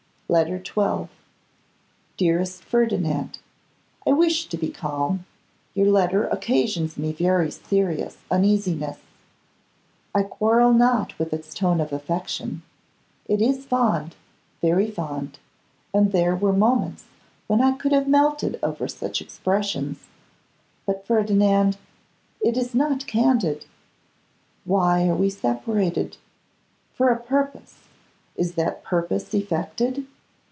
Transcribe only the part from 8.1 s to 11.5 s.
uneasiness. I quarrel not with